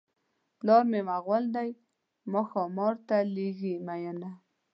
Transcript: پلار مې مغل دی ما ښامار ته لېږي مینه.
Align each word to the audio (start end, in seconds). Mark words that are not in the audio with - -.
پلار 0.59 0.83
مې 0.91 1.01
مغل 1.09 1.43
دی 1.55 1.69
ما 2.31 2.41
ښامار 2.49 2.95
ته 3.07 3.17
لېږي 3.35 3.73
مینه. 3.87 4.29